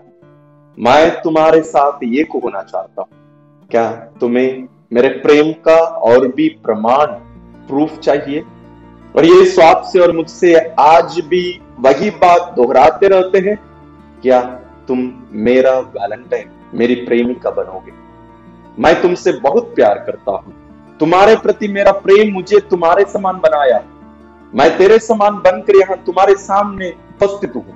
[0.79, 6.49] मैं तुम्हारे साथ ये को होना चाहता हूँ। क्या तुम्हें मेरे प्रेम का और भी
[6.49, 7.05] प्रमाण,
[7.67, 8.43] प्रूफ चाहिए?
[9.15, 11.43] और ये स्वाप से और मुझसे आज भी
[11.79, 13.55] वही बात दोहराते रहते हैं,
[14.21, 14.41] क्या
[14.87, 14.99] तुम
[15.41, 17.91] मेरा वैलेंटाइन मेरी प्रेमिका बनोगे?
[18.79, 20.53] मैं तुमसे बहुत प्यार करता हूँ।
[20.99, 23.83] तुम्हारे प्रति मेरा प्रेम मुझे तुम्हारे समान बनाया
[24.53, 27.75] मैं तेरे समान बनकर यहाँ तुम्हारे सामने उपस्थित हूँ।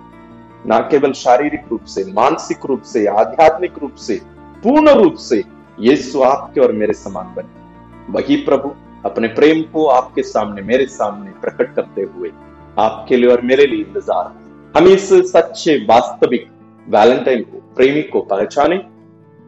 [0.65, 4.15] ना केवल शारीरिक रूप से, मानसिक रूप से, आध्यात्मिक रूप से,
[4.63, 5.43] पूर्ण रूप से
[5.79, 8.69] ये स्वाप के और मेरे समान बने। वही प्रभु
[9.05, 12.31] अपने प्रेम को आपके सामने, मेरे सामने प्रकट करते हुए
[12.79, 14.33] आपके लिए और मेरे लिए इंतज़ार
[14.75, 16.47] हम इस सच्चे, वास्तविक
[16.87, 18.81] वैलेंटाइन को प्रेमी को पहचाने,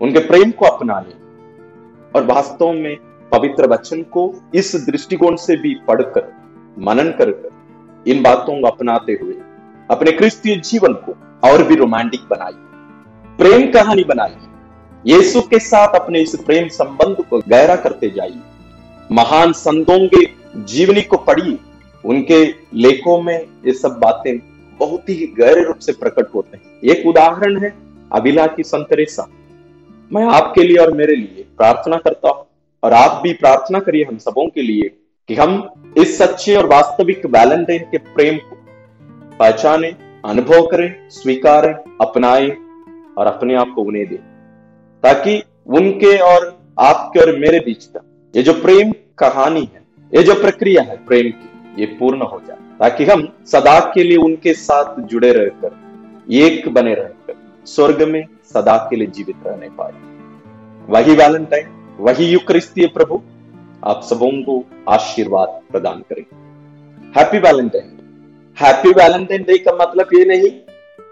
[0.02, 2.96] उनके प्रेम को अपना लें और वास्तव में
[3.32, 6.32] पवित्र वचन को इस दृष्टिकोण से भी पढ़कर,
[6.80, 7.34] मनन कर
[8.06, 9.34] इन बातों को अपनाते हुए
[9.90, 14.46] अपने क्रिस्तीय जीवन को और भी रोमांटिक बनाइए। प्रेम कहानी बनाइए।
[15.06, 18.42] यीशु के साथ अपने इस प्रेम संबंध को गहरा करते जाइए।
[19.10, 20.26] महान संतों के
[20.66, 21.58] जीवनी को पढ़िए,
[22.04, 22.44] उनके
[22.76, 24.38] लेखों में ये सब बातें
[24.80, 27.74] बहुत ही गहरे रूप से प्रकट होते हैं। एक उदाहरण है
[28.12, 29.28] अभिला की संतरेसा
[30.12, 32.46] मैं आपके लिए और मेरे लिए प्रार्थना करता हूँ,
[32.84, 34.90] और आप भी प्रार्थना करिए हम सबों के लिए
[35.30, 38.56] कि हम इस सच्चे और वास्तविक वैलेंटाइन के प्रेम को
[39.40, 39.88] पहचाने,
[40.26, 42.50] अनुभव करें, स्वीकारें, अपनाएँ
[43.18, 44.18] और अपने आप को उन्हें दें,
[45.04, 48.00] ताकि उनके और आपके और मेरे बीच का
[48.36, 49.82] ये जो प्रेम कहानी है,
[50.14, 54.18] ये जो प्रक्रिया है प्रेम की, ये पूर्ण हो जाए, ताकि हम सदा के लिए
[54.18, 55.76] उनके साथ जुड़े रहकर,
[56.34, 57.36] एक बने रहकर,
[57.66, 59.94] स्वर्ग में सदा के लिए जीवित रहने पाए।
[60.90, 61.68] वही वैलेंटाइन,
[62.00, 63.22] वही युक्रिस्तीय प्रभु,
[63.84, 66.24] आप सबों को आशीर्वाद प्रदान करें।
[67.18, 67.98] Happy Valentine.
[68.58, 70.50] Happy Valentine Day का मतलब ये नहीं,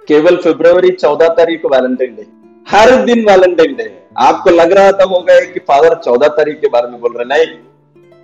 [0.08, 2.28] केवल फेब्रवरी चौदह तारीख को वैलेंटाइन डे,
[2.68, 6.60] हर दिन वैलेंटाइन डे है। आपको लग रहा था वो गए कि फादर चौदह तारीख
[6.62, 7.58] के बारे में बोल रहे नहीं।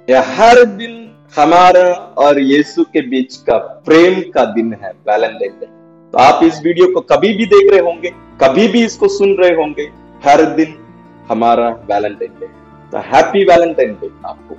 [0.08, 0.98] ये हर दिन
[1.36, 1.84] हमारा
[2.18, 5.66] और यीशु के बीच का प्रेम का दिन है वैलेंटाइन डे
[6.14, 8.10] तो आप इस वीडियो को कभी भी देख रहे होंगे,
[8.42, 9.90] कभी भी इसको सुन रहे होंगे,
[10.26, 10.76] हर दिन
[11.30, 12.48] हमारा वैलेंटाइन डे
[12.92, 14.56] तो हैप्पी वैलेंटाइन डे आपको।